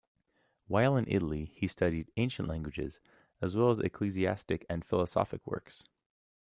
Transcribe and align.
While 0.65 0.97
in 0.97 1.05
Italy, 1.07 1.51
he 1.53 1.67
studied 1.67 2.09
ancient 2.17 2.47
languages, 2.47 2.99
as 3.39 3.55
well 3.55 3.69
as 3.69 3.77
ecclesiastic 3.77 4.65
and 4.67 4.83
philosophic 4.83 5.45
works. 5.45 5.83